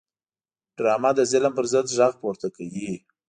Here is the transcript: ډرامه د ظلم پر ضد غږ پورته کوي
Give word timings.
ډرامه 0.77 1.11
د 1.15 1.19
ظلم 1.31 1.53
پر 1.57 1.65
ضد 1.73 1.87
غږ 1.97 2.13
پورته 2.21 2.47
کوي 2.57 2.91